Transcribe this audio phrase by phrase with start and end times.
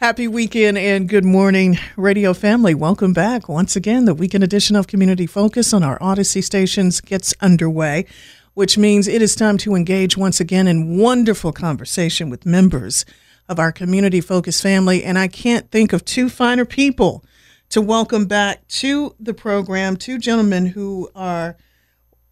[0.00, 2.74] Happy weekend and good morning, radio family.
[2.74, 3.50] Welcome back.
[3.50, 8.06] Once again, the weekend edition of Community Focus on our Odyssey stations gets underway,
[8.54, 13.04] which means it is time to engage once again in wonderful conversation with members
[13.46, 15.04] of our Community Focus family.
[15.04, 17.22] And I can't think of two finer people
[17.68, 21.58] to welcome back to the program, two gentlemen who are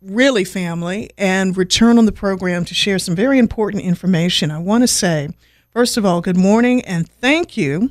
[0.00, 4.50] really family and return on the program to share some very important information.
[4.50, 5.28] I want to say,
[5.70, 7.90] First of all, good morning and thank you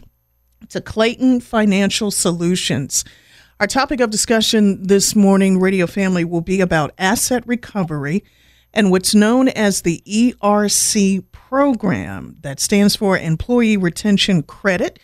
[0.70, 3.06] to Clayton Financial Solutions.
[3.60, 8.24] Our topic of discussion this morning, Radio Family, will be about asset recovery
[8.74, 14.98] and what's known as the ERC program that stands for Employee Retention Credit.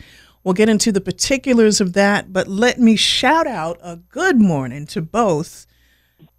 [0.44, 4.88] We'll get into the particulars of that, but let me shout out a good morning
[4.88, 5.68] to both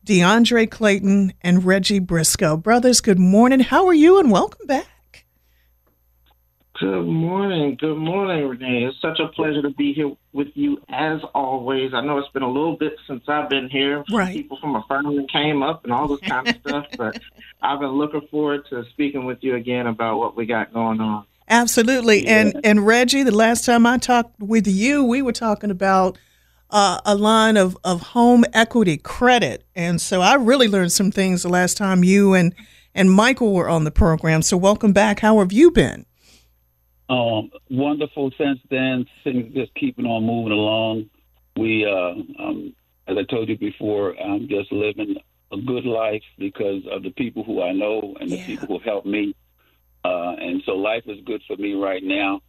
[0.05, 2.57] DeAndre Clayton and Reggie Briscoe.
[2.57, 3.61] Brothers, good morning.
[3.61, 4.89] How are you and welcome back?
[6.85, 7.79] Good morning.
[7.81, 8.85] Good morning, Renee.
[8.85, 11.95] It's such a pleasure to be here with you as always.
[11.95, 14.05] I know it's been a little bit since I've been here.
[14.13, 14.35] Right.
[14.35, 17.19] People from Affirmative came up and all this kind of stuff, but
[17.63, 21.25] I've been looking forward to speaking with you again about what we got going on.
[21.49, 22.25] Absolutely.
[22.25, 22.41] Yeah.
[22.41, 26.19] And and Reggie, the last time I talked with you, we were talking about
[26.69, 29.65] uh, a line of, of home equity credit.
[29.75, 32.55] And so I really learned some things the last time you and
[32.95, 34.43] and Michael were on the program.
[34.43, 35.21] So welcome back.
[35.21, 36.05] How have you been?
[37.09, 39.07] Um, wonderful since then.
[39.23, 41.11] Things just keeping on moving along.
[41.57, 42.75] We, uh, um,
[43.07, 45.17] as I told you before, I'm just living
[45.53, 48.47] a good life because of the people who I know and the yeah.
[48.47, 49.35] people who help me.
[50.05, 52.41] Uh, and so life is good for me right now.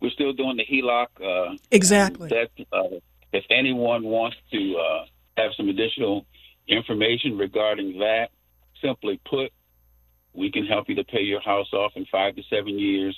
[0.00, 1.06] We're still doing the HELOC.
[1.20, 2.28] Uh, exactly.
[2.28, 2.98] That, uh,
[3.32, 5.04] if anyone wants to uh,
[5.36, 6.26] have some additional
[6.68, 8.30] information regarding that,
[8.80, 9.52] simply put,
[10.32, 13.16] we can help you to pay your house off in five to seven years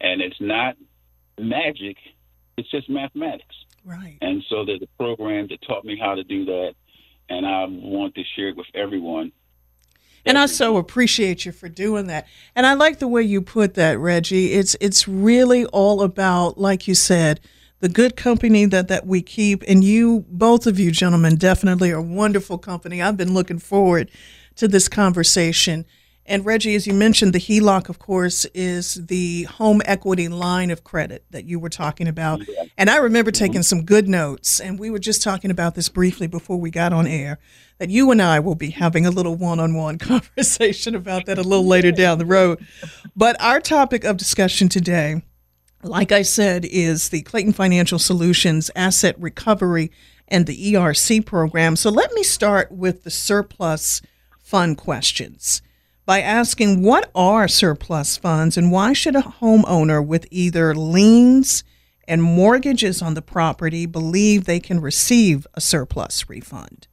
[0.00, 0.76] and it's not
[1.38, 1.96] magic;
[2.56, 3.54] it's just mathematics.
[3.84, 4.18] Right.
[4.20, 6.74] And so there's a program that taught me how to do that,
[7.28, 9.32] and I want to share it with everyone.
[10.24, 12.26] And I so appreciate you for doing that.
[12.54, 14.52] And I like the way you put that, Reggie.
[14.52, 17.40] It's it's really all about, like you said,
[17.80, 19.62] the good company that, that we keep.
[19.66, 23.00] And you, both of you gentlemen, definitely are wonderful company.
[23.00, 24.10] I've been looking forward
[24.56, 25.86] to this conversation.
[26.28, 30.84] And Reggie, as you mentioned, the HELOC, of course, is the home equity line of
[30.84, 32.42] credit that you were talking about.
[32.76, 33.46] And I remember mm-hmm.
[33.46, 36.92] taking some good notes, and we were just talking about this briefly before we got
[36.92, 37.38] on air.
[37.78, 41.38] That you and I will be having a little one on one conversation about that
[41.38, 42.64] a little later down the road.
[43.16, 45.22] But our topic of discussion today,
[45.82, 49.90] like I said, is the Clayton Financial Solutions Asset Recovery
[50.26, 51.74] and the ERC program.
[51.74, 54.02] So let me start with the surplus
[54.42, 55.62] fund questions
[56.08, 61.62] by asking what are surplus funds and why should a homeowner with either liens
[62.04, 66.88] and mortgages on the property believe they can receive a surplus refund?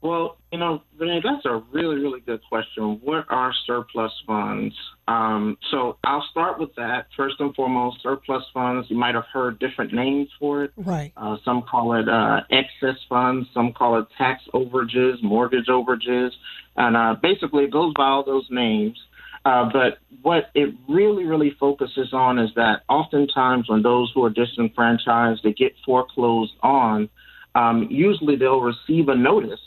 [0.00, 3.00] Well, you know, Renee, that's a really, really good question.
[3.02, 4.74] What are surplus funds?
[5.06, 7.08] Um, so I'll start with that.
[7.16, 10.72] First and foremost, surplus funds, you might have heard different names for it.
[10.76, 11.12] Right.
[11.16, 16.30] Uh, some call it uh, excess funds, some call it tax overages, mortgage overages.
[16.78, 18.96] And uh, basically, it goes by all those names.
[19.44, 24.30] Uh, but what it really, really focuses on is that oftentimes when those who are
[24.30, 27.08] disenfranchised, they get foreclosed on,
[27.54, 29.60] um, usually they'll receive a notice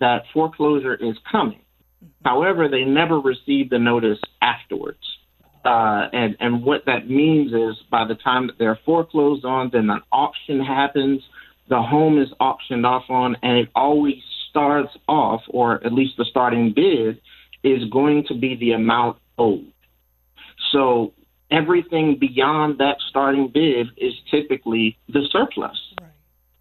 [0.00, 1.60] that foreclosure is coming.
[2.24, 4.98] However, they never receive the notice afterwards.
[5.64, 9.90] Uh, and, and what that means is by the time that they're foreclosed on, then
[9.90, 11.22] an auction happens,
[11.68, 14.22] the home is auctioned off on, and it always
[14.56, 17.20] starts off, or at least the starting bid,
[17.62, 19.70] is going to be the amount owed.
[20.72, 21.12] So
[21.50, 26.10] everything beyond that starting bid is typically the surplus right.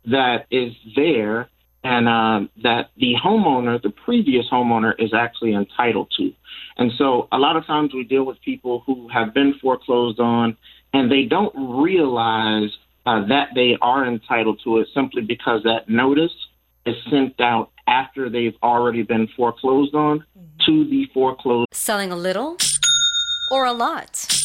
[0.05, 1.49] that is there
[1.85, 6.33] and uh, that the homeowner, the previous homeowner, is actually entitled to.
[6.77, 10.57] And so a lot of times we deal with people who have been foreclosed on
[10.93, 12.71] and they don't realize
[13.05, 16.33] uh, that they are entitled to it simply because that notice
[16.85, 20.65] is sent out after they've already been foreclosed on mm-hmm.
[20.65, 21.67] to the foreclosed.
[21.73, 22.57] Selling a little
[23.51, 24.44] or a lot?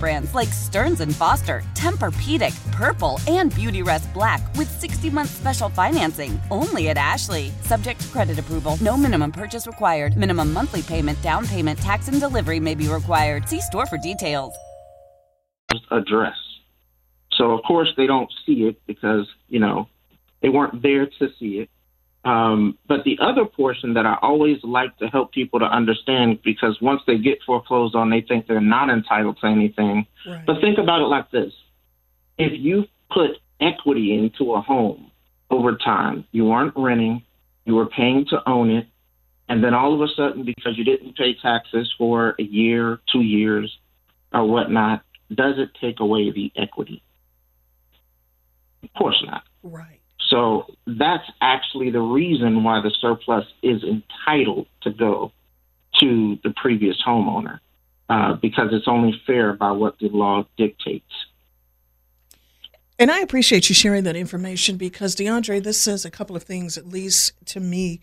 [0.00, 6.88] brands like Stearns and Foster, Tempur-Pedic, Purple, and Beautyrest Black with 60-month special financing only
[6.88, 7.52] at Ashley.
[7.60, 8.78] Subject to credit approval.
[8.80, 10.16] No minimum purchase required.
[10.16, 13.48] Minimum monthly payment, down payment, tax, and delivery may be required.
[13.48, 14.54] See store for details
[15.90, 16.36] address.
[17.32, 19.88] So of course they don't see it because you know
[20.42, 21.70] they weren't there to see it.
[22.24, 26.76] Um, but the other portion that I always like to help people to understand because
[26.82, 30.06] once they get foreclosed on, they think they're not entitled to anything.
[30.26, 30.44] Right.
[30.46, 31.52] But think about it like this:
[32.36, 33.30] if you put
[33.60, 35.10] equity into a home
[35.50, 37.22] over time, you weren't renting,
[37.64, 38.86] you were paying to own it,
[39.48, 43.22] and then all of a sudden, because you didn't pay taxes for a year, two
[43.22, 43.78] years,
[44.32, 45.02] or whatnot,
[45.34, 47.02] does it take away the equity?
[48.82, 49.42] Of course not.
[49.62, 49.99] Right.
[50.30, 55.32] So that's actually the reason why the surplus is entitled to go
[55.98, 57.58] to the previous homeowner,
[58.08, 61.12] uh, because it's only fair by what the law dictates.
[62.96, 66.78] And I appreciate you sharing that information because, DeAndre, this says a couple of things,
[66.78, 68.00] at least to me.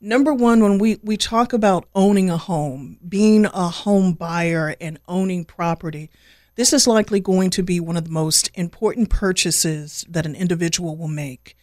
[0.00, 5.00] Number one, when we, we talk about owning a home, being a home buyer and
[5.08, 6.08] owning property,
[6.56, 10.96] this is likely going to be one of the most important purchases that an individual
[10.96, 11.56] will make.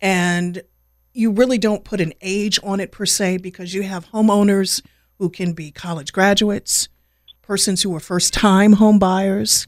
[0.00, 0.62] And
[1.12, 4.82] you really don't put an age on it per se because you have homeowners
[5.18, 6.88] who can be college graduates,
[7.42, 9.66] persons who are first time home buyers,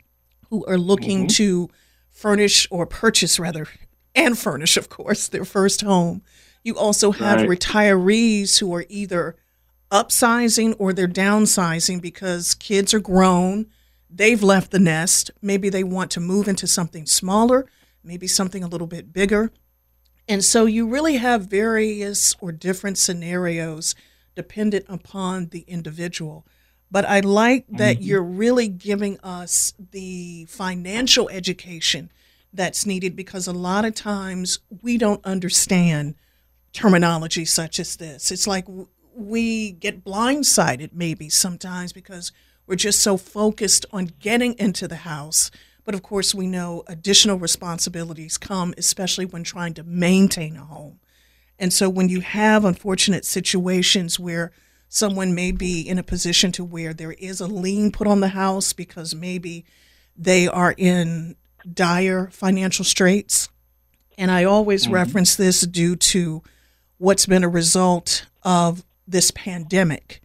[0.48, 1.28] who are looking mm-hmm.
[1.28, 1.68] to
[2.10, 3.66] furnish or purchase rather,
[4.14, 6.22] and furnish, of course, their first home.
[6.62, 7.48] You also have right.
[7.48, 9.36] retirees who are either
[9.90, 13.66] upsizing or they're downsizing because kids are grown
[14.10, 15.30] they've left the nest.
[15.40, 17.66] Maybe they want to move into something smaller,
[18.02, 19.52] maybe something a little bit bigger.
[20.28, 23.94] And so you really have various or different scenarios
[24.34, 26.46] dependent upon the individual.
[26.90, 28.04] But I like that mm-hmm.
[28.04, 32.10] you're really giving us the financial education
[32.52, 36.16] that's needed because a lot of times we don't understand
[36.72, 38.30] terminology such as this.
[38.30, 38.66] It's like
[39.14, 42.32] we get blindsided maybe sometimes because
[42.66, 45.50] we're just so focused on getting into the house.
[45.84, 51.00] But of course, we know additional responsibilities come, especially when trying to maintain a home.
[51.58, 54.52] And so when you have unfortunate situations where
[54.88, 58.28] someone may be in a position to where there is a lien put on the
[58.28, 59.64] house because maybe
[60.16, 61.36] they are in
[61.72, 63.48] dire financial straits.
[64.18, 64.94] And I always mm-hmm.
[64.94, 66.42] reference this due to
[66.98, 70.20] what's been a result of this pandemic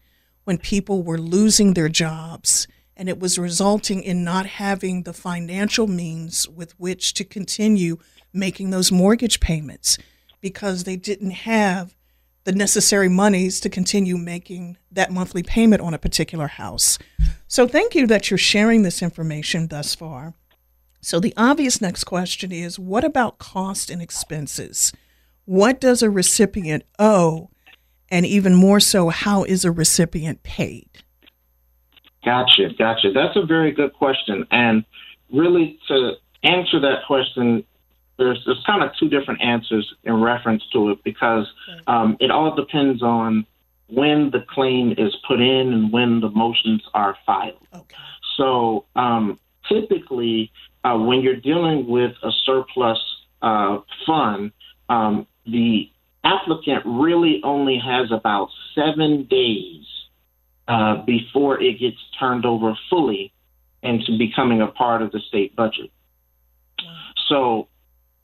[0.46, 5.88] when people were losing their jobs and it was resulting in not having the financial
[5.88, 7.98] means with which to continue
[8.34, 9.98] making those mortgage payments
[10.42, 11.96] because they didn't have
[12.44, 17.00] the necessary monies to continue making that monthly payment on a particular house.
[17.48, 20.36] So, thank you that you're sharing this information thus far.
[21.02, 24.94] So, the obvious next question is what about cost and expenses?
[25.46, 27.50] What does a recipient owe?
[28.10, 31.04] And even more so, how is a recipient paid?
[32.26, 33.12] Gotcha, gotcha.
[33.14, 34.48] That's a very good question.
[34.50, 34.84] And
[35.32, 36.14] really, to
[36.44, 37.64] answer that question,
[38.18, 41.46] there's there's kind of two different answers in reference to it because
[41.86, 43.46] um, it all depends on
[43.88, 47.68] when the claim is put in and when the motions are filed.
[47.76, 47.96] Okay.
[48.38, 49.40] So um,
[49.70, 50.52] typically,
[50.84, 52.98] uh, when you're dealing with a surplus
[53.44, 54.52] uh, fund,
[54.90, 55.92] um, the
[56.24, 59.86] applicant really only has about seven days
[60.68, 63.34] uh, before it gets turned over fully
[63.84, 65.92] into becoming a part of the state budget.
[67.30, 67.68] So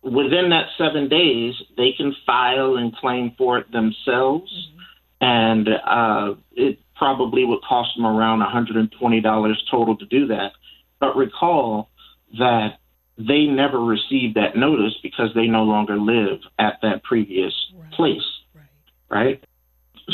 [0.01, 4.79] within that seven days, they can file and claim for it themselves, mm-hmm.
[5.21, 10.51] and uh, it probably would cost them around $120 total to do that.
[10.99, 11.89] But recall
[12.37, 12.77] that
[13.17, 17.91] they never received that notice because they no longer live at that previous right.
[17.91, 18.21] place,
[18.53, 18.65] right.
[19.09, 19.43] right?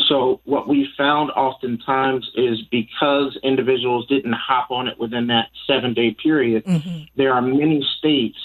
[0.07, 5.93] So what we found oftentimes is because individuals didn't hop on it within that seven
[5.93, 7.03] day period, mm-hmm.
[7.15, 8.37] there are many states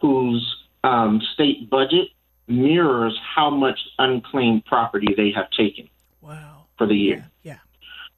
[0.00, 2.08] whose um, state budget
[2.48, 5.88] mirrors how much unclaimed property they have taken.
[6.20, 6.66] Wow.
[6.78, 7.30] For the year.
[7.42, 7.58] Yeah.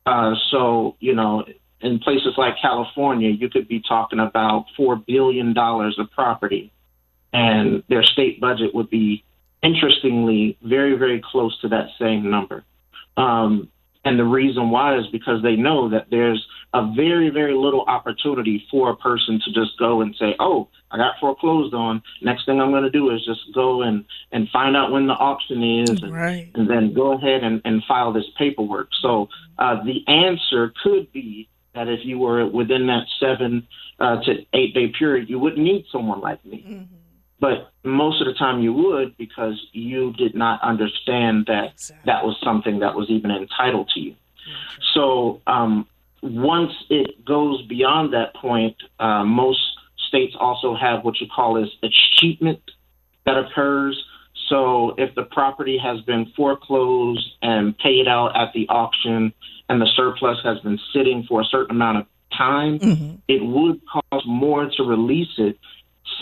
[0.07, 0.13] yeah.
[0.13, 1.45] Uh, so, you know,
[1.81, 6.73] in places like California, you could be talking about $4 billion of property,
[7.33, 9.25] and their state budget would be,
[9.63, 12.65] interestingly, very, very close to that same number.
[13.17, 13.69] Um,
[14.05, 18.65] and the reason why is because they know that there's a very, very little opportunity
[18.71, 22.03] for a person to just go and say, oh, I got foreclosed on.
[22.21, 25.13] Next thing I'm going to do is just go and, and find out when the
[25.13, 26.51] auction is and, right.
[26.55, 28.89] and then go ahead and, and file this paperwork.
[29.03, 29.29] So
[29.59, 33.67] uh, the answer could be that if you were within that seven
[34.01, 36.65] uh, to eight day period, you wouldn't need someone like me.
[36.67, 36.95] Mm-hmm.
[37.43, 42.03] But most of the time you would because you did not understand that exactly.
[42.07, 44.15] that was something that was even entitled to you.
[44.95, 45.89] So um,
[46.23, 49.59] once it goes beyond that point, uh, most
[50.07, 52.61] states also have what you call as achievement
[53.27, 54.01] that occurs.
[54.49, 59.33] So if the property has been foreclosed and paid out at the auction
[59.69, 62.07] and the surplus has been sitting for a certain amount of
[62.37, 63.17] time, mm-hmm.
[63.27, 65.59] it would cost more to release it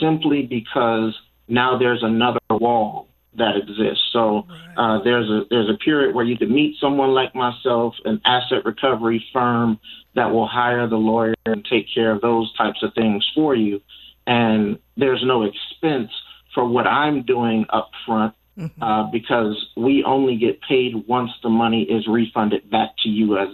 [0.01, 1.19] simply because
[1.49, 4.05] now there's another wall that exists.
[4.13, 4.47] So
[4.77, 8.65] uh, there's a there's a period where you can meet someone like myself, an asset
[8.65, 9.79] recovery firm
[10.15, 13.81] that will hire the lawyer and take care of those types of things for you,
[14.27, 16.11] and there's no expense
[16.55, 18.83] for what I'm doing up front mm-hmm.
[18.83, 23.49] uh, because we only get paid once the money is refunded back to you as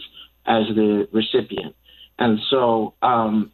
[0.46, 1.74] as the recipient.
[2.18, 3.52] And so um,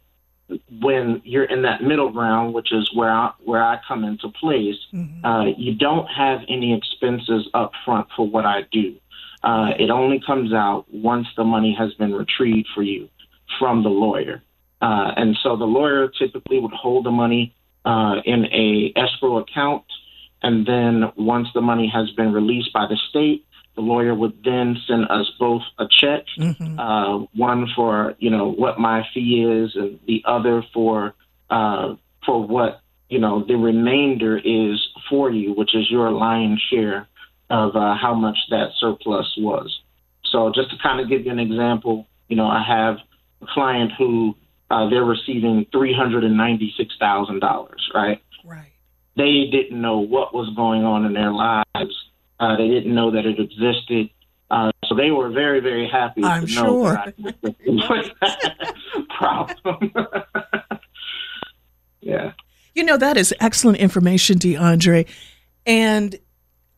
[0.81, 4.75] when you're in that middle ground, which is where I, where I come into place,
[4.93, 5.25] mm-hmm.
[5.25, 8.95] uh, you don't have any expenses up front for what I do.
[9.43, 13.09] Uh, it only comes out once the money has been retrieved for you
[13.59, 14.41] from the lawyer.
[14.81, 17.55] Uh, and so the lawyer typically would hold the money
[17.85, 19.83] uh, in a escrow account,
[20.41, 24.77] and then once the money has been released by the state, the lawyer would then
[24.87, 26.79] send us both a check, mm-hmm.
[26.79, 31.15] uh, one for you know what my fee is, and the other for
[31.49, 37.07] uh, for what you know the remainder is for you, which is your lion's share
[37.49, 39.79] of uh, how much that surplus was.
[40.31, 42.97] So just to kind of give you an example, you know, I have
[43.41, 44.35] a client who
[44.69, 48.21] uh, they're receiving three hundred and ninety six thousand dollars, right?
[48.45, 48.71] Right.
[49.15, 51.95] They didn't know what was going on in their lives
[52.43, 54.09] uh, they didn't know that it existed.
[54.51, 57.13] Uh, so they were very, very happy I'm to know sure.
[58.21, 58.75] that
[59.17, 59.93] problem.
[62.01, 62.33] yeah.
[62.75, 65.07] You know, that is excellent information, DeAndre.
[65.65, 66.19] And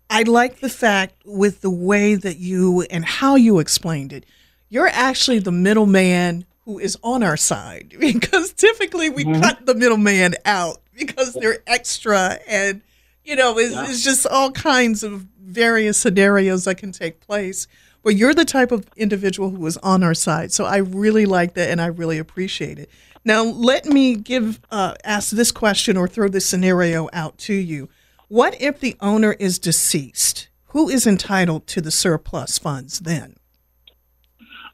[0.10, 4.26] I like the fact with the way that you and how you explained it.
[4.70, 9.42] You're actually the middleman who is on our side because typically we mm-hmm.
[9.42, 12.82] cut the middleman out because they're extra and
[13.26, 13.90] You know, it's, yeah.
[13.90, 17.68] it's just all kinds of various scenarios that can take place.
[18.04, 20.54] But you're the type of individual who is on our side.
[20.54, 22.90] So I really like that and I really appreciate it.
[23.24, 27.90] Now, let me give uh, ask this question or throw this scenario out to you.
[28.28, 30.50] What if the owner is deceased?
[30.68, 33.38] Who is entitled to the surplus funds then?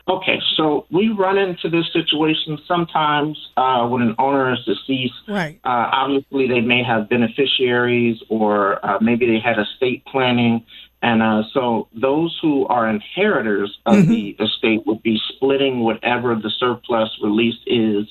[0.07, 5.13] Okay, so we run into this situation sometimes uh, when an owner is deceased.
[5.27, 5.59] Right.
[5.63, 10.65] Uh, obviously, they may have beneficiaries, or uh, maybe they had estate planning,
[11.03, 14.11] and uh, so those who are inheritors of mm-hmm.
[14.11, 18.05] the estate would be splitting whatever the surplus released is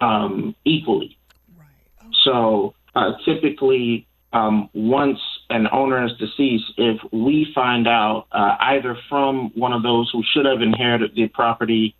[0.00, 1.18] um, equally.
[1.58, 1.66] Right.
[2.00, 2.16] Okay.
[2.24, 5.18] So uh, typically, um, once
[5.50, 10.22] an owner is deceased, if we find out uh, either from one of those who
[10.32, 11.94] should have inherited the property,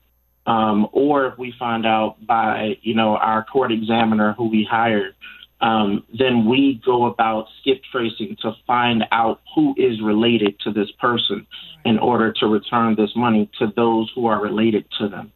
[0.47, 5.15] um, or if we find out by you know our court examiner who we hired,
[5.61, 10.91] um, then we go about skip tracing to find out who is related to this
[11.01, 11.47] person
[11.85, 15.33] in order to return this money to those who are related to them.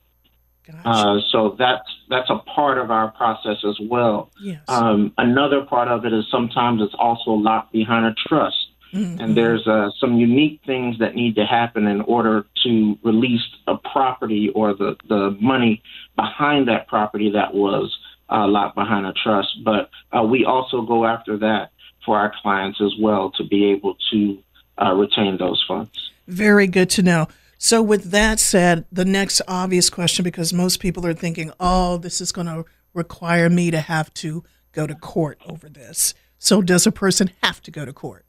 [0.72, 0.88] Gotcha.
[0.88, 4.30] Uh, so that's that's a part of our process as well.
[4.40, 4.60] Yes.
[4.68, 8.56] Um, another part of it is sometimes it's also locked behind a trust,
[8.92, 9.20] mm-hmm.
[9.20, 13.76] and there's uh, some unique things that need to happen in order to release a
[13.76, 15.82] property or the the money
[16.16, 17.96] behind that property that was
[18.30, 19.64] uh, locked behind a trust.
[19.64, 21.72] But uh, we also go after that
[22.04, 24.38] for our clients as well to be able to
[24.80, 25.90] uh, retain those funds.
[26.26, 27.28] Very good to know.
[27.62, 32.22] So, with that said, the next obvious question, because most people are thinking, oh, this
[32.22, 32.64] is going to
[32.94, 36.14] require me to have to go to court over this.
[36.38, 38.24] So, does a person have to go to court?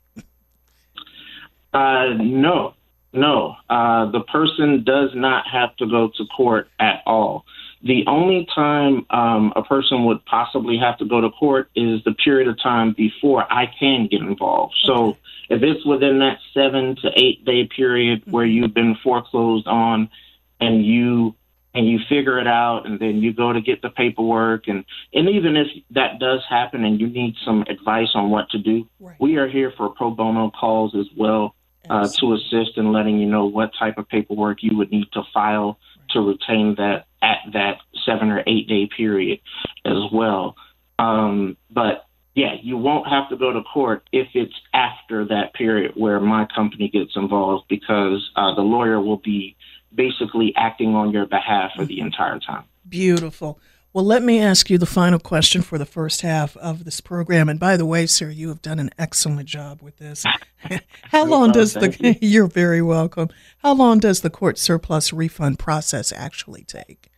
[1.73, 2.73] Uh, no,
[3.13, 3.55] no.
[3.69, 7.45] Uh, the person does not have to go to court at all.
[7.83, 12.13] The only time um, a person would possibly have to go to court is the
[12.15, 14.73] period of time before I can get involved.
[14.83, 14.93] Okay.
[14.93, 15.17] So
[15.51, 18.63] if it's within that seven to eight day period where mm-hmm.
[18.63, 20.09] you've been foreclosed on
[20.61, 21.35] and you
[21.73, 25.29] and you figure it out and then you go to get the paperwork and and
[25.29, 29.17] even if that does happen and you need some advice on what to do right.
[29.19, 31.53] we are here for pro bono calls as well
[31.89, 35.21] uh, to assist in letting you know what type of paperwork you would need to
[35.33, 36.09] file right.
[36.11, 39.39] to retain that at that seven or eight day period
[39.85, 40.55] as well
[40.97, 45.93] um, but yeah, you won't have to go to court if it's after that period
[45.95, 49.55] where my company gets involved because uh, the lawyer will be
[49.93, 52.63] basically acting on your behalf for the entire time.
[52.87, 53.59] Beautiful.
[53.93, 57.49] Well, let me ask you the final question for the first half of this program.
[57.49, 60.23] And by the way, sir, you have done an excellent job with this.
[61.03, 62.15] How long does the you.
[62.21, 63.27] you're very welcome.
[63.57, 67.09] How long does the court surplus refund process actually take?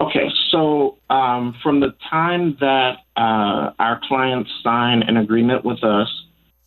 [0.00, 6.08] Okay, so um, from the time that uh, our clients sign an agreement with us,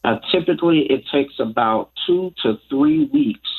[0.03, 3.49] uh, typically it takes about two to three weeks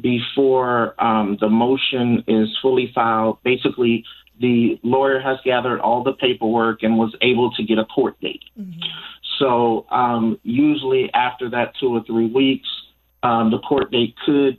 [0.00, 3.38] before um, the motion is fully filed.
[3.42, 4.04] Basically,
[4.40, 8.44] the lawyer has gathered all the paperwork and was able to get a court date.
[8.58, 8.80] Mm-hmm.
[9.38, 12.68] So, um, usually after that two or three weeks,
[13.22, 14.58] um, the court date could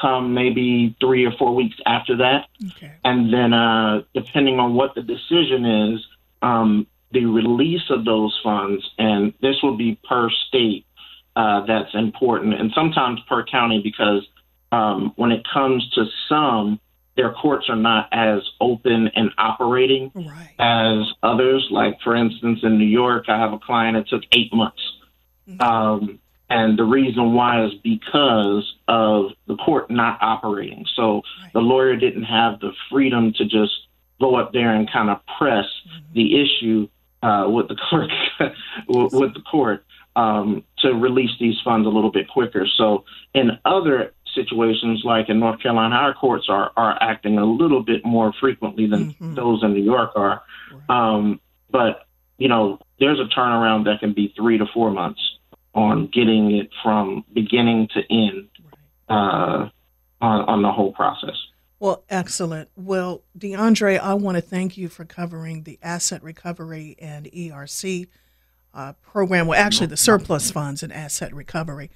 [0.00, 2.46] come maybe three or four weeks after that.
[2.70, 2.92] Okay.
[3.04, 6.06] And then, uh, depending on what the decision is,
[6.42, 10.84] um, the release of those funds, and this will be per state,
[11.36, 14.26] uh, that's important, and sometimes per county because
[14.72, 16.80] um, when it comes to some,
[17.16, 20.54] their courts are not as open and operating right.
[20.58, 21.66] as others.
[21.70, 24.80] Like, for instance, in New York, I have a client that took eight months.
[25.48, 25.60] Mm-hmm.
[25.60, 26.18] Um,
[26.50, 30.86] and the reason why is because of the court not operating.
[30.94, 31.52] So right.
[31.52, 33.72] the lawyer didn't have the freedom to just
[34.20, 36.14] go up there and kind of press mm-hmm.
[36.14, 36.88] the issue
[37.22, 38.10] uh, with the clerk,
[38.88, 39.84] with the court,
[40.16, 42.66] um, to release these funds a little bit quicker.
[42.76, 47.82] So in other situations, like in North Carolina, our courts are, are acting a little
[47.82, 49.34] bit more frequently than mm-hmm.
[49.34, 50.42] those in New York are.
[50.72, 51.14] Right.
[51.14, 52.06] Um, but,
[52.38, 55.20] you know, there's a turnaround that can be three to four months
[55.78, 58.48] on getting it from beginning to end
[59.08, 59.68] uh,
[60.20, 61.36] on, on the whole process.
[61.78, 62.70] Well, excellent.
[62.74, 68.08] Well, DeAndre, I want to thank you for covering the asset recovery and ERC
[68.74, 69.46] uh, program.
[69.46, 71.92] Well, actually, the surplus funds and asset recovery.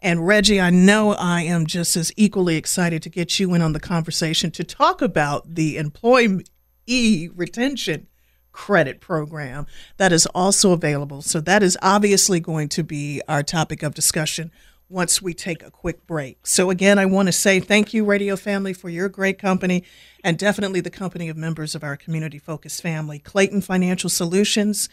[0.00, 3.72] And Reggie, I know I am just as equally excited to get you in on
[3.72, 6.42] the conversation to talk about the employee
[6.88, 8.08] retention
[8.52, 11.22] credit program that is also available.
[11.22, 14.50] So that is obviously going to be our topic of discussion
[14.90, 16.44] once we take a quick break.
[16.46, 19.84] So again, I want to say thank you Radio Family for your great company
[20.24, 23.20] and definitely the company of members of our community focused family.
[23.20, 24.88] Clayton Financial Solutions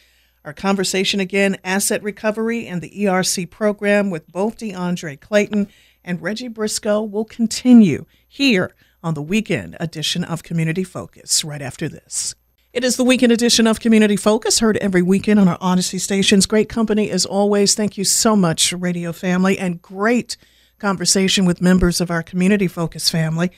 [0.45, 5.67] Our conversation again, asset recovery and the ERC program with both DeAndre Clayton
[6.03, 11.89] and Reggie Briscoe will continue here on the weekend edition of Community Focus right after
[11.89, 12.35] this.
[12.77, 16.45] It is the weekend edition of Community Focus, heard every weekend on our Odyssey stations.
[16.45, 17.73] Great company as always.
[17.73, 20.37] Thank you so much, radio family, and great
[20.77, 23.49] conversation with members of our Community Focus family.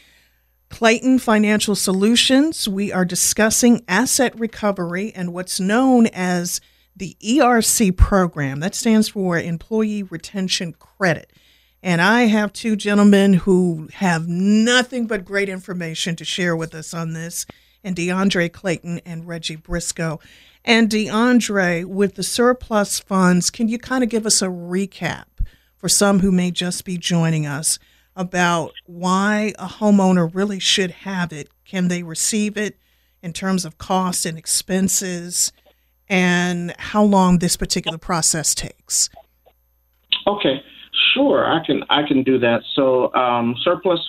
[0.69, 6.61] Clayton Financial Solutions, we are discussing asset recovery and what's known as
[6.95, 8.61] the ERC program.
[8.61, 11.29] That stands for Employee Retention Credit.
[11.83, 16.93] And I have two gentlemen who have nothing but great information to share with us
[16.93, 17.45] on this,
[17.83, 20.19] and DeAndre Clayton and Reggie Briscoe.
[20.65, 25.25] And DeAndre, with the surplus funds, can you kind of give us a recap
[25.77, 27.79] for some who may just be joining us
[28.15, 31.49] about why a homeowner really should have it?
[31.65, 32.77] Can they receive it
[33.21, 35.51] in terms of cost and expenses?
[36.09, 39.09] and how long this particular process takes.
[40.27, 40.61] Okay,
[41.13, 42.61] sure, I can I can do that.
[42.73, 43.99] So um, surplus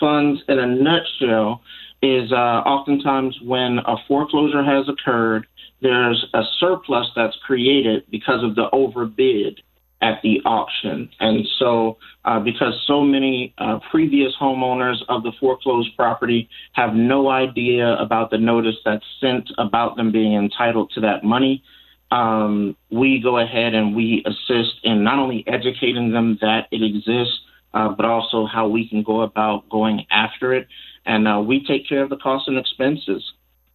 [0.00, 1.62] funds, in a nutshell,
[2.06, 5.46] is uh, oftentimes when a foreclosure has occurred,
[5.82, 9.60] there's a surplus that's created because of the overbid
[10.02, 11.08] at the auction.
[11.20, 17.30] And so, uh, because so many uh, previous homeowners of the foreclosed property have no
[17.30, 21.62] idea about the notice that's sent about them being entitled to that money,
[22.10, 27.40] um, we go ahead and we assist in not only educating them that it exists,
[27.74, 30.68] uh, but also how we can go about going after it.
[31.06, 33.22] And uh, we take care of the costs and expenses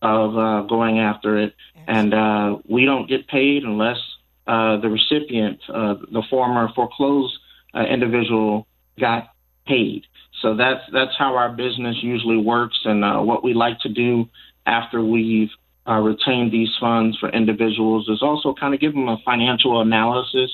[0.01, 1.55] of uh, going after it.
[1.87, 3.97] And uh, we don't get paid unless
[4.47, 7.33] uh, the recipient, uh, the former foreclosed
[7.73, 8.67] uh, individual,
[8.99, 9.29] got
[9.65, 10.03] paid.
[10.41, 14.27] So that's that's how our business usually works, and uh, what we like to do
[14.65, 15.51] after we've
[15.87, 20.49] uh, retained these funds for individuals is also kind of give them a financial analysis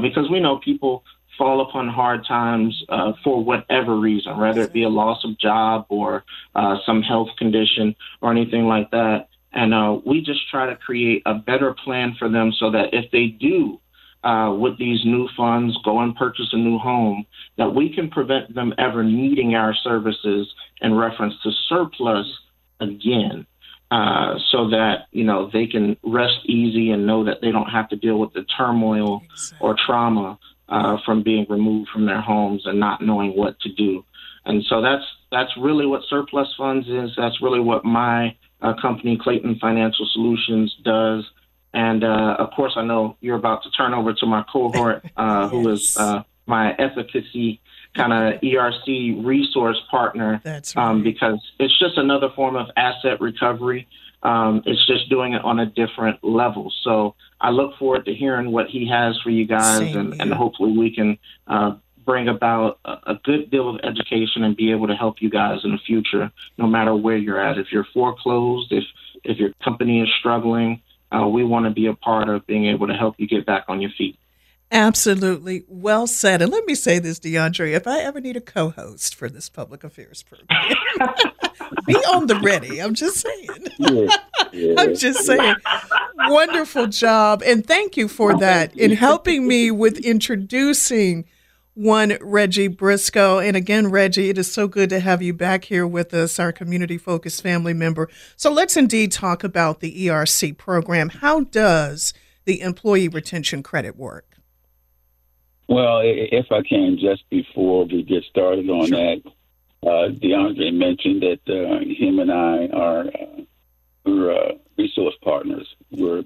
[0.00, 1.04] because we know people
[1.36, 5.86] fall upon hard times uh, for whatever reason, whether it be a loss of job
[5.88, 9.28] or uh, some health condition or anything like that.
[9.52, 13.10] And uh, we just try to create a better plan for them so that if
[13.10, 13.80] they do,
[14.24, 17.26] uh, with these new funds, go and purchase a new home,
[17.58, 22.26] that we can prevent them ever needing our services in reference to surplus
[22.80, 23.46] again.
[23.90, 27.88] Uh, so that you know they can rest easy and know that they don't have
[27.88, 29.68] to deal with the turmoil exactly.
[29.68, 30.38] or trauma
[30.68, 34.04] uh, from being removed from their homes and not knowing what to do.
[34.44, 37.10] And so that's that's really what surplus funds is.
[37.16, 41.24] That's really what my uh, company, Clayton Financial Solutions, does.
[41.72, 45.40] And uh, of course, I know you're about to turn over to my cohort, uh,
[45.42, 45.50] yes.
[45.50, 47.60] who is uh, my efficacy
[47.94, 50.40] kind of ERC resource partner.
[50.44, 50.90] That's um, right.
[50.90, 53.86] um, because it's just another form of asset recovery.
[54.24, 56.72] Um, it's just doing it on a different level.
[56.82, 60.72] So I look forward to hearing what he has for you guys, and, and, hopefully
[60.76, 64.94] we can uh, bring about a, a, good deal of education and be able to
[64.94, 67.58] help you guys in the future, no matter where you're at.
[67.58, 68.84] If you're foreclosed, if
[69.24, 70.80] if your company is struggling,
[71.12, 73.64] uh, we want to be a part of being able to help you get back
[73.68, 74.18] on your feet.
[74.70, 75.64] Absolutely.
[75.68, 76.42] Well said.
[76.42, 79.48] And let me say this, DeAndre, if I ever need a co host for this
[79.48, 80.74] public affairs program,
[81.86, 82.82] be on the ready.
[82.82, 84.08] I'm just saying.
[84.78, 85.56] I'm just saying.
[86.26, 87.42] Wonderful job.
[87.44, 91.26] And thank you for that in helping me with introducing
[91.74, 93.38] one Reggie Briscoe.
[93.38, 96.52] And again, Reggie, it is so good to have you back here with us, our
[96.52, 98.08] community focused family member.
[98.36, 101.08] So let's indeed talk about the ERC program.
[101.10, 104.33] How does the employee retention credit work?
[105.68, 108.98] Well, if I can, just before we get started on sure.
[108.98, 109.22] that,
[109.82, 113.42] uh, DeAndre mentioned that uh, him and I are uh,
[114.04, 115.66] we're uh, resource partners.
[115.90, 116.24] We're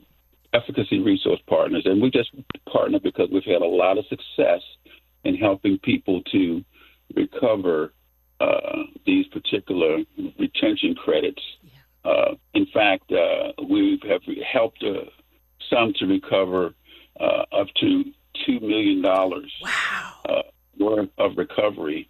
[0.53, 2.31] efficacy resource partners, and we just
[2.71, 4.63] partner because we've had a lot of success
[5.25, 6.65] in helping people to
[7.15, 7.93] recover
[8.41, 9.99] uh, these particular
[10.39, 11.43] retention credits.
[11.63, 12.11] Yeah.
[12.11, 15.05] Uh, in fact, uh, we have helped uh,
[15.71, 16.75] some to recover
[17.21, 18.05] uh, up to
[18.47, 20.13] two million dollars wow.
[20.29, 20.43] Uh,
[20.79, 22.09] worth of recovery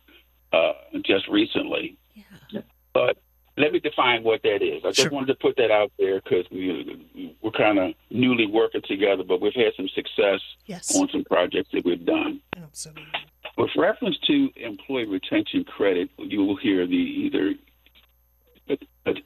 [1.05, 1.97] just recently.
[2.51, 2.61] Yeah.
[2.93, 3.19] But
[3.57, 4.85] let me define what that is.
[4.85, 5.11] I just sure.
[5.11, 9.41] wanted to put that out there because we, we're kind of newly working together, but
[9.41, 10.97] we've had some success yes.
[10.97, 12.41] on some projects that we've done.
[12.57, 13.05] Absolutely.
[13.57, 17.55] With reference to employee retention credit, you will hear the either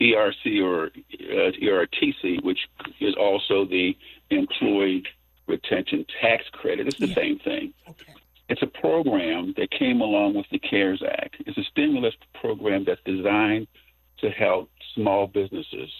[0.01, 2.61] ERC or uh, ERTC, which
[3.01, 3.97] is also the
[4.31, 5.05] employee
[5.47, 6.87] retention tax credit.
[6.87, 7.15] It's the yeah.
[7.15, 7.75] same thing.
[7.89, 8.15] Okay.
[8.49, 11.37] It's a program that came along with the CARES Act.
[11.47, 13.67] It's a stimulus program that's designed
[14.19, 15.91] to help small businesses.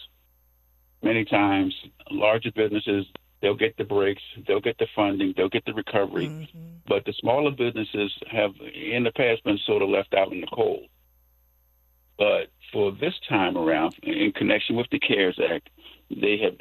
[1.01, 1.73] Many times,
[2.11, 3.05] larger businesses
[3.43, 6.27] they'll get the breaks, they'll get the funding, they'll get the recovery.
[6.27, 6.59] Mm-hmm.
[6.87, 10.47] But the smaller businesses have, in the past, been sort of left out in the
[10.47, 10.87] cold.
[12.17, 15.69] But for this time around, in connection with the CARES Act,
[16.09, 16.55] they have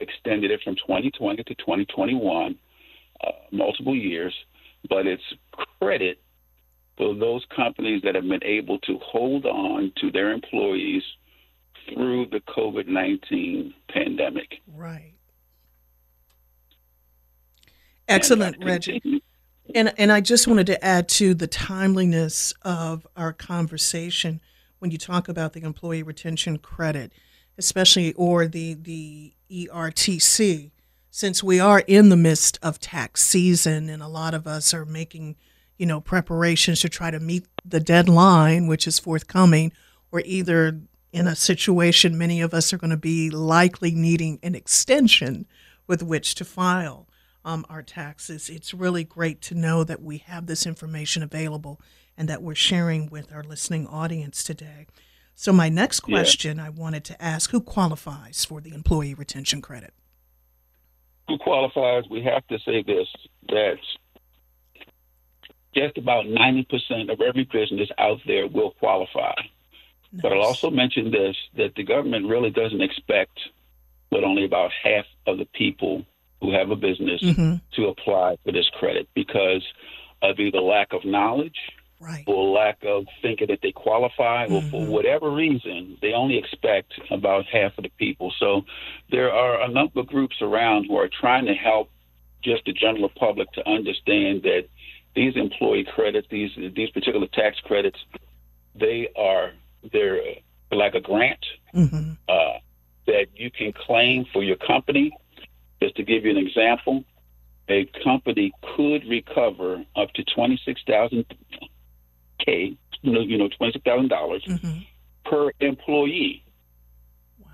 [0.00, 2.58] extended it from 2020 to 2021,
[3.24, 4.34] uh, multiple years.
[4.88, 5.22] But it's
[5.80, 6.20] credit
[6.96, 11.02] for those companies that have been able to hold on to their employees
[11.88, 14.60] through the COVID 19 pandemic.
[14.66, 15.14] Right.
[18.08, 19.22] Excellent, Reggie.
[19.74, 24.40] And and I just wanted to add to the timeliness of our conversation
[24.78, 27.12] when you talk about the employee retention credit,
[27.58, 30.70] especially or the the ERTC,
[31.10, 34.84] since we are in the midst of tax season and a lot of us are
[34.84, 35.36] making,
[35.76, 39.72] you know, preparations to try to meet the deadline, which is forthcoming,
[40.12, 40.80] or either
[41.12, 45.46] in a situation many of us are going to be likely needing an extension
[45.86, 47.08] with which to file
[47.44, 48.50] um, our taxes.
[48.50, 51.80] It's really great to know that we have this information available
[52.16, 54.86] and that we're sharing with our listening audience today.
[55.40, 56.66] So, my next question yeah.
[56.66, 59.94] I wanted to ask who qualifies for the employee retention credit?
[61.28, 62.10] Who qualifies?
[62.10, 63.06] We have to say this
[63.46, 63.76] that
[65.76, 69.34] just about 90% of every business out there will qualify.
[70.10, 70.22] Nice.
[70.22, 73.38] But I'll also mention this that the government really doesn't expect
[74.10, 76.04] but only about half of the people
[76.40, 77.56] who have a business mm-hmm.
[77.76, 79.64] to apply for this credit because
[80.20, 81.58] of either lack of knowledge
[82.00, 82.24] right.
[82.26, 84.54] or lack of thinking that they qualify, mm-hmm.
[84.54, 84.90] or for mm-hmm.
[84.90, 88.32] whatever reason, they only expect about half of the people.
[88.38, 88.64] So
[89.10, 91.90] there are a number of groups around who are trying to help
[92.42, 94.66] just the general public to understand that
[95.14, 97.98] these employee credits, these these particular tax credits,
[98.74, 99.52] they are
[99.92, 100.20] they're
[100.70, 102.12] like a grant mm-hmm.
[102.28, 102.58] uh,
[103.06, 105.12] that you can claim for your company.
[105.82, 107.04] Just to give you an example,
[107.68, 111.24] a company could recover up to twenty six thousand
[112.48, 114.78] k, you know, you know, twenty six thousand dollars mm-hmm.
[115.24, 116.44] per employee.
[117.38, 117.48] Wow.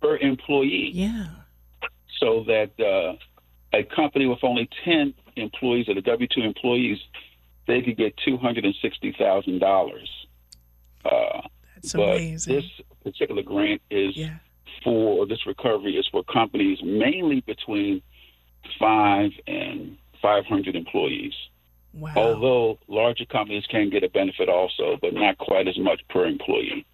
[0.00, 0.90] Per employee.
[0.92, 1.26] Yeah.
[2.20, 3.16] So that uh,
[3.76, 6.98] a company with only ten employees or the W two employees,
[7.66, 10.10] they could get two hundred and sixty thousand uh, dollars.
[11.02, 12.54] That's but amazing.
[12.54, 12.64] This
[13.02, 14.36] particular grant is yeah.
[14.82, 18.00] for this recovery is for companies mainly between
[18.78, 21.34] five and five hundred employees.
[21.94, 22.12] Wow.
[22.16, 26.84] Although larger companies can get a benefit also, but not quite as much per employee.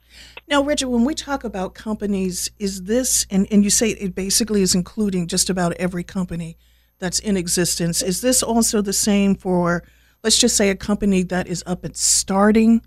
[0.47, 4.61] Now, Richard, when we talk about companies, is this, and, and you say it basically
[4.61, 6.59] is including just about every company
[6.99, 9.85] that's in existence, is this also the same for,
[10.23, 12.83] let's just say, a company that is up and starting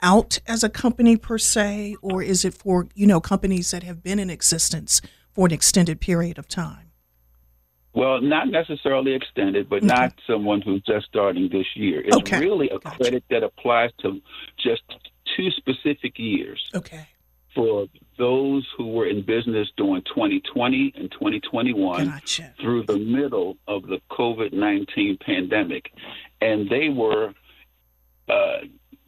[0.00, 4.02] out as a company per se, or is it for, you know, companies that have
[4.02, 6.89] been in existence for an extended period of time?
[7.92, 9.86] Well, not necessarily extended, but okay.
[9.86, 12.00] not someone who's just starting this year.
[12.00, 12.38] It's okay.
[12.38, 12.96] really a gotcha.
[12.96, 14.20] credit that applies to
[14.58, 14.82] just
[15.36, 16.70] two specific years.
[16.74, 17.08] Okay.
[17.54, 22.54] For those who were in business during 2020 and 2021 gotcha.
[22.60, 25.92] through the middle of the COVID 19 pandemic.
[26.40, 27.34] And they were.
[28.28, 28.58] Uh,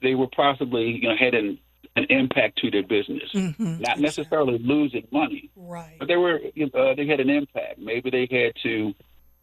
[0.02, 1.58] they were possibly you know had an
[1.96, 3.30] an impact to their business.
[3.34, 3.80] Mm-hmm.
[3.80, 5.96] Not necessarily losing money, right?
[5.98, 6.40] But they were
[6.74, 7.78] uh, they had an impact.
[7.78, 8.94] Maybe they had to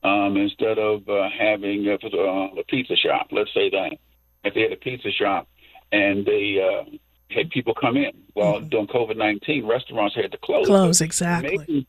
[0.03, 3.97] um, instead of uh, having a, uh, a pizza shop, let's say that
[4.43, 5.47] if they had a pizza shop
[5.91, 6.89] and they uh,
[7.29, 8.69] had people come in, well, mm-hmm.
[8.69, 10.65] during COVID nineteen, restaurants had to close.
[10.65, 11.57] Close exactly.
[11.57, 11.88] Maybe,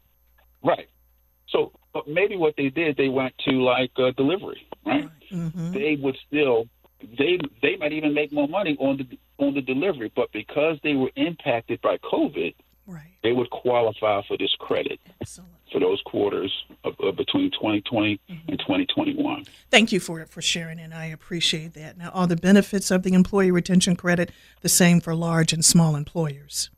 [0.62, 0.88] right.
[1.48, 5.04] So, but maybe what they did, they went to like uh, delivery, right?
[5.04, 5.10] right.
[5.32, 5.72] Mm-hmm.
[5.72, 6.66] They would still
[7.18, 10.94] they they might even make more money on the on the delivery, but because they
[10.94, 12.54] were impacted by COVID,
[12.86, 13.12] right.
[13.22, 15.50] they would qualify for this credit Excellent.
[15.72, 16.52] for those quarters
[16.84, 18.48] of, of between 2020 mm-hmm.
[18.48, 19.44] and 2021.
[19.70, 21.96] Thank you for for sharing, and I appreciate that.
[21.96, 25.96] Now, are the benefits of the employee retention credit the same for large and small
[25.96, 26.70] employers?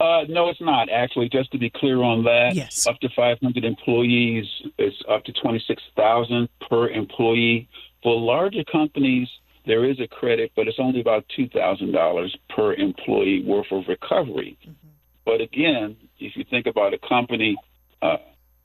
[0.00, 1.28] Uh, no, it's not actually.
[1.28, 2.86] Just to be clear on that, yes.
[2.86, 4.44] up to 500 employees,
[4.76, 7.68] it's up to 26,000 per employee.
[8.02, 9.28] For larger companies,
[9.66, 14.58] there is a credit, but it's only about $2,000 per employee worth of recovery.
[14.62, 14.88] Mm-hmm.
[15.24, 17.56] But again, if you think about a company
[18.02, 18.16] uh,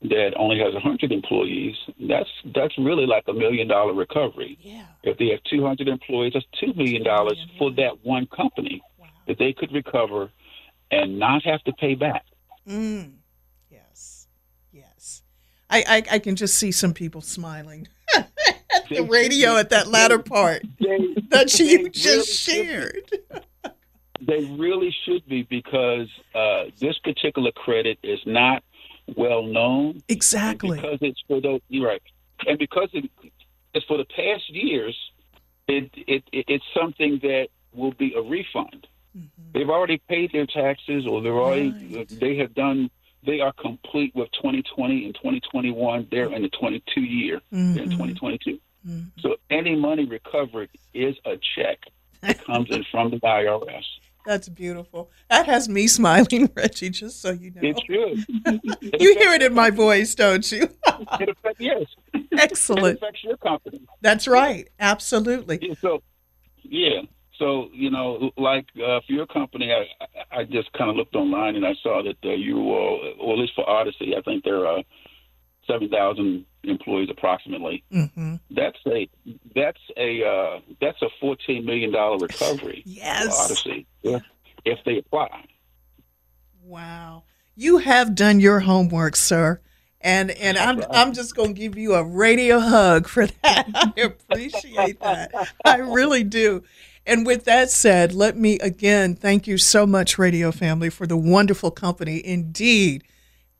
[0.01, 1.75] that only has 100 employees,
[2.07, 4.57] that's that's really like a million dollar recovery.
[4.61, 4.85] Yeah.
[5.03, 7.03] If they have 200 employees, that's $2 million
[7.57, 9.07] for that one company wow.
[9.27, 10.31] that they could recover
[10.91, 12.25] and not have to pay back.
[12.67, 13.13] Mm.
[13.69, 14.27] Yes.
[14.71, 15.23] Yes.
[15.69, 17.87] I, I, I can just see some people smiling.
[18.89, 23.11] the radio at that latter part they, that you just really shared.
[24.21, 28.63] They really should be because uh, this particular credit is not
[29.15, 30.01] well known.
[30.09, 30.77] Exactly.
[30.77, 32.01] Because it's for those, you're right.
[32.45, 33.09] And because it,
[33.73, 34.97] it's for the past years,
[35.67, 38.87] it, it, it it's something that will be a refund.
[39.17, 39.51] Mm-hmm.
[39.53, 42.09] They've already paid their taxes, or they're already right.
[42.09, 42.89] they have done.
[43.25, 46.07] They are complete with 2020 and 2021.
[46.09, 47.41] They're in the 22 year.
[47.53, 47.79] Mm-hmm.
[47.79, 48.59] in 2022.
[48.87, 49.19] Mm-hmm.
[49.19, 51.79] So any money recovered is a check
[52.21, 53.83] that comes in from the IRS.
[54.25, 55.09] That's beautiful.
[55.29, 57.61] That has me smiling, Reggie, just so you know.
[57.63, 59.01] It should.
[59.01, 60.69] you hear it in my voice, don't you?
[61.19, 61.85] it affects, yes.
[62.33, 62.97] Excellent.
[62.97, 63.81] It affects your company.
[64.01, 64.69] That's right.
[64.79, 65.59] Absolutely.
[65.61, 66.03] Yeah, so,
[66.63, 67.01] yeah.
[67.37, 71.55] So, you know, like uh, for your company, I, I just kind of looked online
[71.55, 74.67] and I saw that uh, you all, or at least for Odyssey, I think there
[75.69, 77.83] are 7,000 employees approximately.
[77.91, 78.35] Mm-hmm.
[78.51, 79.09] That's a
[79.55, 82.83] that's a uh, that's a fourteen million dollar recovery.
[82.85, 84.21] yes, Odyssey if,
[84.65, 85.45] if they apply.
[86.63, 87.23] Wow,
[87.55, 89.61] you have done your homework, sir.
[90.01, 93.67] And and I'm I'm just gonna give you a radio hug for that.
[93.73, 95.31] I appreciate that.
[95.65, 96.63] I really do.
[97.05, 101.17] And with that said, let me again thank you so much, Radio Family, for the
[101.17, 102.25] wonderful company.
[102.25, 103.03] Indeed,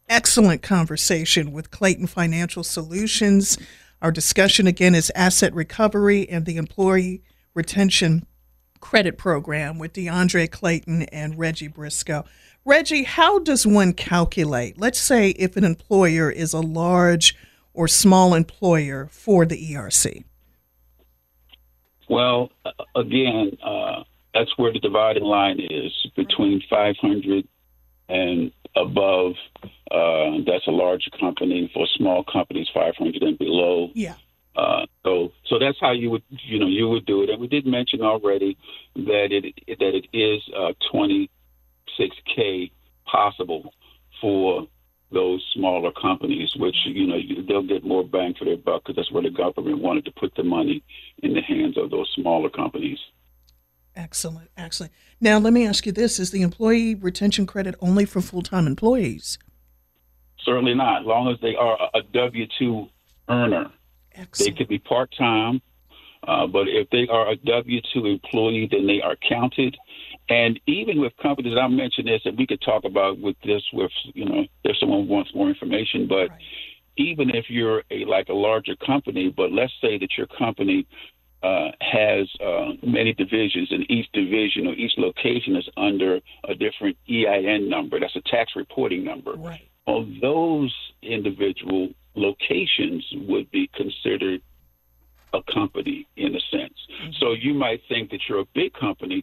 [0.10, 3.58] excellent conversation with Clayton Financial Solutions.
[4.02, 7.22] Our discussion again is asset recovery and the employee
[7.54, 8.26] retention
[8.80, 12.26] credit program with DeAndre Clayton and Reggie Briscoe.
[12.66, 14.80] Reggie, how does one calculate?
[14.80, 17.36] Let's say if an employer is a large
[17.74, 20.24] or small employer for the ERC.
[22.10, 22.50] Well,
[22.96, 27.48] again, uh, that's where the dividing line is between 500
[28.10, 29.34] and above.
[29.92, 31.70] Uh, that's a large company.
[31.74, 33.90] For small companies, 500 and below.
[33.94, 34.16] Yeah.
[34.56, 37.30] Uh, so, so that's how you would, you know, you would do it.
[37.30, 38.58] And we did mention already
[38.96, 42.72] that it that it is uh, 26k
[43.06, 43.74] possible
[44.22, 44.68] for
[45.12, 49.12] those smaller companies, which you know they'll get more bang for their buck because that's
[49.12, 50.84] where the government wanted to put the money
[51.24, 53.00] in the hands of those smaller companies.
[53.96, 54.94] Excellent, excellent.
[55.20, 59.38] Now, let me ask you this: Is the employee retention credit only for full-time employees?
[60.44, 61.02] Certainly not.
[61.02, 62.88] As long as they are a W two
[63.28, 63.72] earner,
[64.16, 64.56] excellent.
[64.56, 65.62] they could be part-time.
[66.28, 69.76] Uh, but if they are a W two employee, then they are counted.
[70.30, 73.92] And even with companies, I mentioned this, and we could talk about with this with
[74.14, 76.08] you know if someone wants more information.
[76.08, 76.42] But right.
[76.98, 80.86] even if you're a like a larger company, but let's say that your company
[81.42, 86.98] uh, has uh, many divisions, and each division or each location is under a different
[87.10, 88.00] EIN number.
[88.00, 89.34] That's a tax reporting number.
[89.34, 89.68] Right.
[89.88, 94.42] Well, those individual locations would be considered
[95.34, 96.74] a company in a sense.
[97.02, 97.12] Mm-hmm.
[97.20, 99.22] So you might think that you're a big company,